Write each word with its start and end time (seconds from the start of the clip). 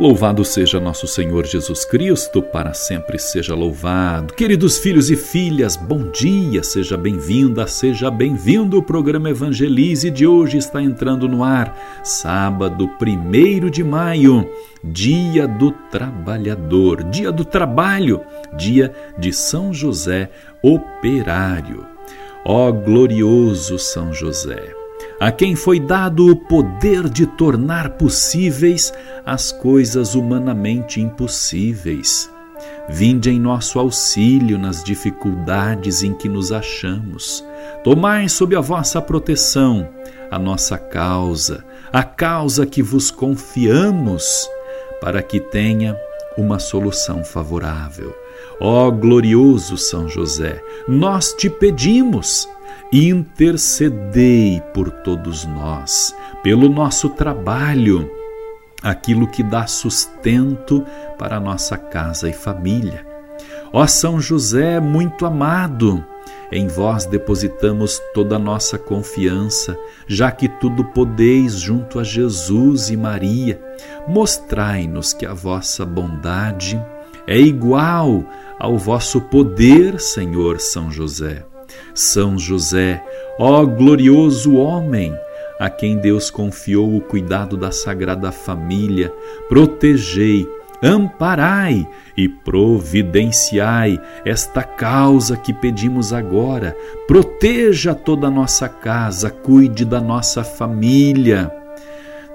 Louvado 0.00 0.42
seja 0.46 0.80
nosso 0.80 1.06
Senhor 1.06 1.44
Jesus 1.44 1.84
Cristo, 1.84 2.40
para 2.40 2.72
sempre 2.72 3.18
seja 3.18 3.54
louvado. 3.54 4.32
Queridos 4.32 4.78
filhos 4.78 5.10
e 5.10 5.14
filhas, 5.14 5.76
bom 5.76 6.10
dia, 6.10 6.62
seja 6.62 6.96
bem-vinda, 6.96 7.66
seja 7.66 8.10
bem-vindo. 8.10 8.78
O 8.78 8.82
programa 8.82 9.28
Evangelize 9.28 10.10
de 10.10 10.26
hoje 10.26 10.56
está 10.56 10.80
entrando 10.80 11.28
no 11.28 11.44
ar, 11.44 12.00
sábado 12.02 12.88
1 12.98 13.68
de 13.68 13.84
maio, 13.84 14.50
dia 14.82 15.46
do 15.46 15.70
trabalhador, 15.70 17.04
dia 17.04 17.30
do 17.30 17.44
trabalho, 17.44 18.22
dia 18.56 18.94
de 19.18 19.34
São 19.34 19.70
José 19.70 20.30
Operário. 20.62 21.84
Ó 22.42 22.72
glorioso 22.72 23.78
São 23.78 24.14
José! 24.14 24.79
A 25.20 25.30
quem 25.30 25.54
foi 25.54 25.78
dado 25.78 26.26
o 26.28 26.34
poder 26.34 27.08
de 27.08 27.26
tornar 27.26 27.90
possíveis 27.90 28.92
as 29.24 29.52
coisas 29.52 30.14
humanamente 30.14 31.00
impossíveis. 31.00 32.30
Vinde 32.88 33.30
em 33.30 33.38
nosso 33.38 33.78
auxílio 33.78 34.58
nas 34.58 34.82
dificuldades 34.82 36.02
em 36.02 36.12
que 36.14 36.28
nos 36.28 36.50
achamos. 36.50 37.44
Tomai 37.84 38.28
sob 38.28 38.56
a 38.56 38.60
vossa 38.60 39.00
proteção 39.00 39.88
a 40.30 40.38
nossa 40.38 40.78
causa, 40.78 41.64
a 41.92 42.04
causa 42.04 42.64
que 42.64 42.82
vos 42.82 43.10
confiamos, 43.10 44.48
para 45.00 45.22
que 45.22 45.40
tenha 45.40 45.96
uma 46.38 46.58
solução 46.58 47.24
favorável. 47.24 48.14
Ó 48.60 48.90
glorioso 48.90 49.76
São 49.76 50.08
José, 50.08 50.62
nós 50.86 51.32
te 51.32 51.50
pedimos 51.50 52.48
intercedei 52.92 54.60
por 54.74 54.90
todos 54.90 55.44
nós, 55.44 56.14
pelo 56.42 56.68
nosso 56.68 57.08
trabalho, 57.10 58.10
aquilo 58.82 59.26
que 59.26 59.42
dá 59.42 59.66
sustento 59.66 60.84
para 61.18 61.36
a 61.36 61.40
nossa 61.40 61.76
casa 61.76 62.28
e 62.28 62.32
família. 62.32 63.06
Ó 63.72 63.86
São 63.86 64.20
José 64.20 64.80
muito 64.80 65.24
amado, 65.24 66.04
em 66.52 66.66
vós 66.66 67.06
depositamos 67.06 68.02
toda 68.12 68.34
a 68.34 68.38
nossa 68.38 68.76
confiança, 68.76 69.78
já 70.08 70.32
que 70.32 70.48
tudo 70.48 70.84
podeis 70.84 71.54
junto 71.54 72.00
a 72.00 72.04
Jesus 72.04 72.90
e 72.90 72.96
Maria. 72.96 73.62
Mostrai-nos 74.08 75.12
que 75.12 75.24
a 75.24 75.32
vossa 75.32 75.86
bondade 75.86 76.82
é 77.26 77.38
igual 77.38 78.24
ao 78.58 78.76
vosso 78.76 79.20
poder, 79.20 80.00
Senhor 80.00 80.58
São 80.58 80.90
José. 80.90 81.49
São 81.94 82.38
José, 82.38 83.02
ó 83.38 83.64
glorioso 83.64 84.56
homem, 84.56 85.14
a 85.58 85.68
quem 85.68 85.98
Deus 85.98 86.30
confiou 86.30 86.96
o 86.96 87.00
cuidado 87.00 87.56
da 87.56 87.70
Sagrada 87.70 88.32
Família, 88.32 89.12
protegei, 89.48 90.48
amparai 90.82 91.86
e 92.16 92.28
providenciai 92.28 94.00
esta 94.24 94.62
causa 94.62 95.36
que 95.36 95.52
pedimos 95.52 96.12
agora. 96.12 96.74
Proteja 97.06 97.94
toda 97.94 98.28
a 98.28 98.30
nossa 98.30 98.68
casa, 98.68 99.30
cuide 99.30 99.84
da 99.84 100.00
nossa 100.00 100.42
família. 100.42 101.52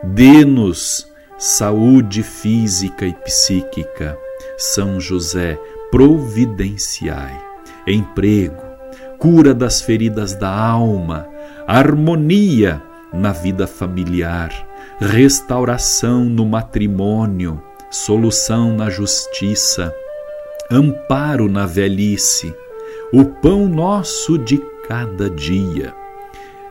Dê-nos 0.03 1.11
saúde 1.37 2.21
física 2.21 3.05
e 3.05 3.13
psíquica. 3.13 4.15
São 4.57 4.99
José, 4.99 5.59
providenciai 5.89 7.45
emprego, 7.87 8.64
cura 9.25 9.55
das 9.55 9.81
feridas 9.81 10.35
da 10.35 10.55
alma, 10.55 11.27
harmonia 11.65 12.79
na 13.11 13.31
vida 13.31 13.65
familiar, 13.65 14.51
restauração 14.99 16.25
no 16.25 16.45
matrimônio, 16.45 17.59
solução 17.89 18.75
na 18.75 18.87
justiça, 18.87 19.91
amparo 20.69 21.49
na 21.49 21.65
velhice, 21.65 22.53
o 23.11 23.25
pão 23.25 23.67
nosso 23.67 24.37
de 24.37 24.59
cada 24.87 25.27
dia, 25.27 25.91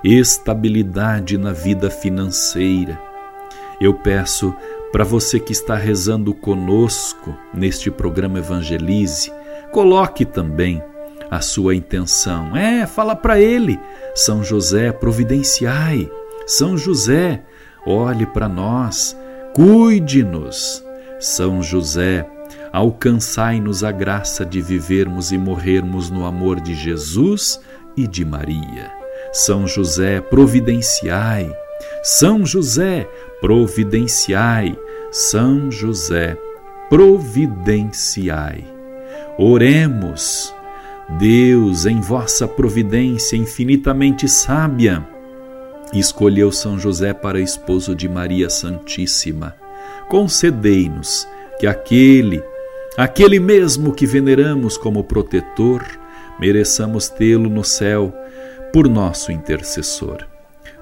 estabilidade 0.05 1.37
na 1.37 1.51
vida 1.51 1.91
financeira. 1.91 3.01
Eu 3.81 3.95
peço 3.95 4.55
para 4.93 5.03
você 5.03 5.41
que 5.41 5.51
está 5.51 5.75
rezando 5.75 6.33
conosco 6.33 7.37
neste 7.53 7.91
programa 7.91 8.39
Evangelize, 8.39 9.33
coloque 9.73 10.25
também 10.25 10.81
a 11.35 11.41
sua 11.41 11.75
intenção. 11.75 12.57
É, 12.57 12.87
fala 12.87 13.17
para 13.17 13.41
ele. 13.41 13.79
São 14.15 14.45
José, 14.45 14.93
providenciai. 14.93 16.11
São 16.47 16.77
José, 16.77 17.43
olhe 17.85 18.27
para 18.27 18.49
nós, 18.49 19.17
cuide-nos. 19.55 20.85
São 21.19 21.63
José, 21.63 22.25
alcançai-nos 22.73 23.83
a 23.83 23.91
graça 23.91 24.45
de 24.45 24.61
vivermos 24.61 25.33
e 25.33 25.39
morrermos 25.39 26.11
no 26.11 26.25
amor 26.25 26.61
de 26.61 26.75
Jesus 26.75 27.61
e 27.97 28.07
de 28.07 28.25
Maria. 28.25 28.93
São 29.33 29.67
José, 29.67 30.21
providenciai. 30.21 31.51
São 32.03 32.47
José, 32.47 33.09
providenciai. 33.41 34.79
São 35.11 35.71
José, 35.71 36.37
providenciai. 36.89 38.65
Oremos 39.37 40.55
Deus, 41.09 41.85
em 41.87 42.01
vossa 42.01 42.49
providência 42.49 43.37
infinitamente 43.37 44.29
sábia, 44.29 45.07
escolheu 45.93 46.51
São 46.51 46.79
José 46.79 47.13
para 47.13 47.41
esposo 47.41 47.95
de 47.95 48.09
Maria 48.09 48.49
Santíssima. 48.49 49.55
Concedei-nos 50.09 51.29
que 51.59 51.67
aquele, 51.67 52.43
aquele 52.97 53.39
mesmo 53.39 53.93
que 53.93 54.07
veneramos 54.07 54.77
como 54.77 55.05
protetor, 55.05 55.85
mereçamos 56.41 57.09
tê-lo 57.09 57.49
no 57.49 57.63
céu 57.63 58.13
por 58.73 58.89
nosso 58.89 59.31
intercessor. 59.31 60.27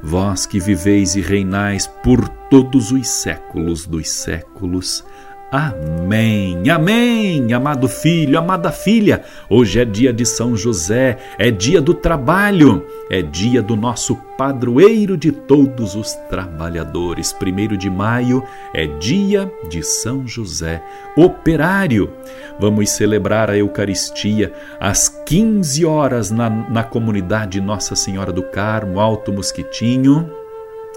Vós 0.02 0.46
que 0.46 0.58
viveis 0.58 1.14
e 1.14 1.20
reinais 1.20 1.86
por 1.86 2.28
todos 2.50 2.90
os 2.90 3.06
séculos 3.08 3.86
dos 3.86 4.08
séculos. 4.08 5.04
Amém, 5.52 6.70
amém, 6.70 7.52
amado 7.52 7.86
filho, 7.86 8.38
amada 8.38 8.72
filha. 8.72 9.22
Hoje 9.50 9.80
é 9.80 9.84
dia 9.84 10.10
de 10.10 10.24
São 10.24 10.56
José, 10.56 11.18
é 11.38 11.50
dia 11.50 11.78
do 11.78 11.92
trabalho, 11.92 12.86
é 13.10 13.20
dia 13.20 13.62
do 13.62 13.76
nosso 13.76 14.16
padroeiro 14.38 15.14
de 15.14 15.30
todos 15.30 15.94
os 15.94 16.14
trabalhadores. 16.30 17.34
Primeiro 17.34 17.76
de 17.76 17.90
maio 17.90 18.42
é 18.72 18.86
dia 18.86 19.52
de 19.68 19.82
São 19.82 20.26
José, 20.26 20.82
operário. 21.14 22.10
Vamos 22.58 22.88
celebrar 22.88 23.50
a 23.50 23.58
Eucaristia 23.58 24.54
às 24.80 25.10
15 25.26 25.84
horas 25.84 26.30
na, 26.30 26.48
na 26.48 26.82
comunidade 26.82 27.60
Nossa 27.60 27.94
Senhora 27.94 28.32
do 28.32 28.42
Carmo, 28.42 28.98
Alto 28.98 29.30
Mosquitinho 29.30 30.41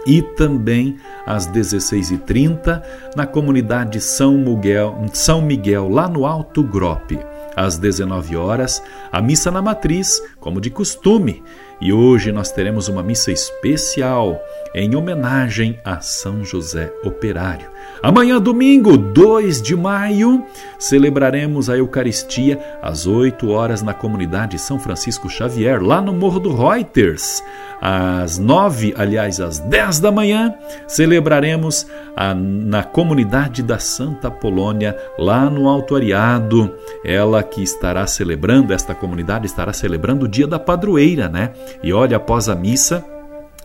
e 0.05 0.21
também 0.21 0.97
às 1.25 1.47
16h30 1.47 2.81
na 3.16 3.25
comunidade 3.25 3.99
São 3.99 4.38
Miguel, 4.38 4.95
São 5.13 5.41
Miguel, 5.41 5.89
lá 5.89 6.07
no 6.07 6.25
Alto 6.25 6.63
Grope. 6.63 7.19
Às 7.55 7.77
19 7.77 8.35
horas, 8.35 8.83
a 9.11 9.21
missa 9.21 9.49
na 9.49 9.61
matriz, 9.61 10.21
como 10.41 10.59
de 10.59 10.69
costume. 10.69 11.41
E 11.79 11.94
hoje 11.94 12.31
nós 12.31 12.51
teremos 12.51 12.89
uma 12.89 13.01
missa 13.01 13.31
especial 13.31 14.41
em 14.73 14.94
homenagem 14.94 15.79
a 15.83 16.01
São 16.01 16.44
José 16.44 16.91
Operário. 17.03 17.75
Amanhã, 18.01 18.39
domingo, 18.39 18.97
2 18.97 19.61
de 19.61 19.75
maio, 19.75 20.45
celebraremos 20.77 21.69
a 21.69 21.77
Eucaristia 21.77 22.59
às 22.81 23.07
8 23.07 23.49
horas 23.49 23.81
na 23.81 23.93
comunidade 23.93 24.59
São 24.59 24.79
Francisco 24.79 25.27
Xavier, 25.27 25.81
lá 25.81 26.01
no 26.01 26.13
Morro 26.13 26.39
do 26.39 26.55
Reuters. 26.55 27.43
Às 27.81 28.37
9, 28.37 28.93
aliás, 28.97 29.39
às 29.39 29.59
10 29.59 29.99
da 29.99 30.11
manhã, 30.11 30.53
celebraremos 30.87 31.87
a, 32.15 32.33
na 32.33 32.83
comunidade 32.83 33.61
da 33.61 33.79
Santa 33.79 34.29
Polônia, 34.29 34.95
lá 35.17 35.49
no 35.49 35.67
Alto 35.67 35.95
Ariado. 35.95 36.73
Ela 37.03 37.43
que 37.43 37.63
estará 37.63 38.05
celebrando, 38.07 38.73
esta 38.73 38.95
comunidade 38.95 39.45
estará 39.45 39.73
celebrando 39.73 40.25
o 40.25 40.27
dia 40.27 40.47
da 40.47 40.59
padroeira, 40.59 41.27
né? 41.27 41.51
E 41.83 41.91
olha, 41.91 42.17
após 42.17 42.49
a 42.49 42.55
missa, 42.55 43.03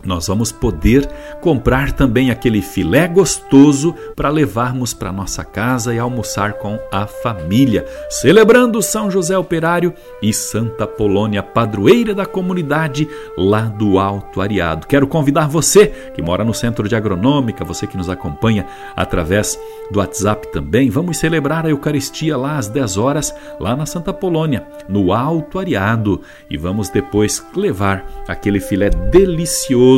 nós 0.05 0.27
vamos 0.27 0.51
poder 0.51 1.07
comprar 1.41 1.91
também 1.91 2.31
aquele 2.31 2.61
filé 2.61 3.07
gostoso 3.07 3.93
para 4.15 4.29
levarmos 4.29 4.93
para 4.93 5.11
nossa 5.11 5.43
casa 5.43 5.93
e 5.93 5.99
almoçar 5.99 6.53
com 6.53 6.79
a 6.91 7.05
família, 7.05 7.85
celebrando 8.09 8.81
São 8.81 9.09
José 9.11 9.37
Operário 9.37 9.93
e 10.21 10.33
Santa 10.33 10.87
Polônia, 10.87 11.43
padroeira 11.43 12.13
da 12.13 12.25
comunidade 12.25 13.07
lá 13.37 13.61
do 13.61 13.99
Alto 13.99 14.41
Ariado. 14.41 14.87
Quero 14.87 15.07
convidar 15.07 15.47
você 15.47 15.87
que 16.13 16.21
mora 16.21 16.43
no 16.43 16.53
Centro 16.53 16.87
de 16.87 16.95
Agronômica, 16.95 17.65
você 17.65 17.85
que 17.85 17.97
nos 17.97 18.09
acompanha 18.09 18.65
através 18.95 19.59
do 19.91 19.99
WhatsApp 19.99 20.51
também, 20.51 20.89
vamos 20.89 21.17
celebrar 21.17 21.65
a 21.65 21.69
Eucaristia 21.69 22.37
lá 22.37 22.57
às 22.57 22.67
10 22.67 22.97
horas, 22.97 23.35
lá 23.59 23.75
na 23.75 23.85
Santa 23.85 24.13
Polônia, 24.13 24.65
no 24.87 25.11
Alto 25.11 25.59
Ariado, 25.59 26.21
e 26.49 26.57
vamos 26.57 26.89
depois 26.89 27.45
levar 27.55 28.05
aquele 28.27 28.59
filé 28.59 28.89
delicioso 28.89 29.90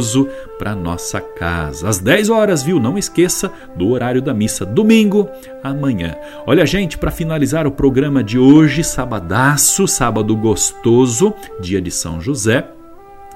para 0.58 0.76
nossa 0.76 1.20
casa. 1.22 1.88
Às 1.88 2.00
10 2.00 2.30
horas, 2.30 2.64
viu? 2.64 2.80
Não 2.80 2.98
esqueça 2.98 3.52
do 3.76 3.90
horário 3.90 4.22
da 4.22 4.34
missa, 4.34 4.66
domingo, 4.66 5.30
amanhã. 5.64 6.16
Olha, 6.48 6.66
gente, 6.66 6.98
para 6.98 7.12
finalizar 7.12 7.68
o 7.68 7.72
programa 7.72 8.24
de 8.24 8.40
hoje, 8.40 8.84
sabadaço, 8.84 9.88
sábado 9.88 10.36
gostoso, 10.36 11.34
dia 11.60 11.82
de 11.82 11.92
São 11.92 12.20
José, 12.20 12.68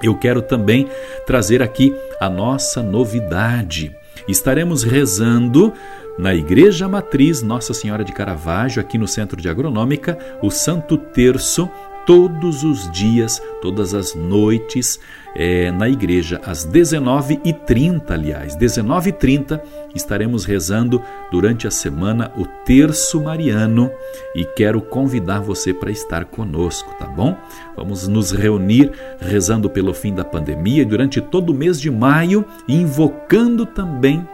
eu 0.02 0.14
quero 0.14 0.42
também 0.42 0.88
trazer 1.26 1.62
aqui 1.62 1.94
a 2.20 2.28
nossa 2.28 2.82
novidade. 2.82 3.94
Estaremos 4.26 4.82
rezando 4.82 5.72
na 6.18 6.34
Igreja 6.34 6.88
Matriz 6.88 7.42
Nossa 7.42 7.72
Senhora 7.72 8.04
de 8.04 8.12
Caravaggio, 8.12 8.80
aqui 8.80 8.98
no 8.98 9.06
Centro 9.06 9.40
de 9.40 9.48
Agronômica, 9.48 10.18
o 10.42 10.50
Santo 10.50 10.98
Terço 10.98 11.70
todos 12.08 12.64
os 12.64 12.90
dias, 12.90 13.38
todas 13.60 13.92
as 13.92 14.14
noites, 14.14 14.98
é, 15.36 15.70
na 15.70 15.90
igreja, 15.90 16.40
às 16.42 16.66
19h30, 16.66 18.10
aliás, 18.10 18.56
19h30, 18.56 19.60
estaremos 19.94 20.46
rezando 20.46 21.02
durante 21.30 21.68
a 21.68 21.70
semana 21.70 22.32
o 22.34 22.46
Terço 22.64 23.22
Mariano 23.22 23.90
e 24.34 24.42
quero 24.42 24.80
convidar 24.80 25.40
você 25.40 25.74
para 25.74 25.90
estar 25.90 26.24
conosco, 26.24 26.90
tá 26.98 27.04
bom? 27.04 27.36
Vamos 27.76 28.08
nos 28.08 28.32
reunir 28.32 28.90
rezando 29.20 29.68
pelo 29.68 29.92
fim 29.92 30.14
da 30.14 30.24
pandemia 30.24 30.80
e 30.80 30.86
durante 30.86 31.20
todo 31.20 31.50
o 31.50 31.54
mês 31.54 31.78
de 31.78 31.90
maio, 31.90 32.42
invocando 32.66 33.66
também 33.66 34.26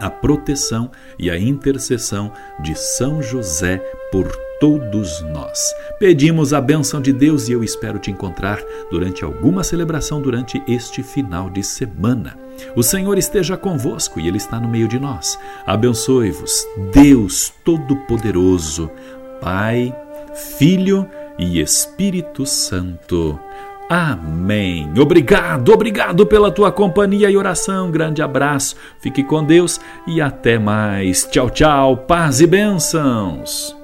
a 0.00 0.08
proteção 0.08 0.90
e 1.18 1.30
a 1.30 1.38
intercessão 1.38 2.32
de 2.60 2.74
São 2.74 3.22
José 3.22 3.76
por 4.10 4.26
todos 4.64 5.20
nós. 5.20 5.74
Pedimos 5.98 6.54
a 6.54 6.60
bênção 6.60 6.98
de 6.98 7.12
Deus 7.12 7.50
e 7.50 7.52
eu 7.52 7.62
espero 7.62 7.98
te 7.98 8.10
encontrar 8.10 8.58
durante 8.90 9.22
alguma 9.22 9.62
celebração 9.62 10.22
durante 10.22 10.62
este 10.66 11.02
final 11.02 11.50
de 11.50 11.62
semana. 11.62 12.38
O 12.74 12.82
Senhor 12.82 13.18
esteja 13.18 13.58
convosco 13.58 14.18
e 14.18 14.26
Ele 14.26 14.38
está 14.38 14.58
no 14.58 14.66
meio 14.66 14.88
de 14.88 14.98
nós. 14.98 15.38
Abençoe-vos, 15.66 16.66
Deus 16.94 17.52
Todo-Poderoso, 17.62 18.90
Pai, 19.38 19.94
Filho 20.56 21.06
e 21.38 21.60
Espírito 21.60 22.46
Santo. 22.46 23.38
Amém. 23.90 24.90
Obrigado, 24.98 25.74
obrigado 25.74 26.24
pela 26.24 26.50
tua 26.50 26.72
companhia 26.72 27.30
e 27.30 27.36
oração. 27.36 27.90
Grande 27.90 28.22
abraço, 28.22 28.76
fique 28.98 29.22
com 29.22 29.44
Deus 29.44 29.78
e 30.06 30.22
até 30.22 30.58
mais. 30.58 31.28
Tchau, 31.30 31.50
tchau, 31.50 31.98
paz 31.98 32.40
e 32.40 32.46
bênçãos. 32.46 33.83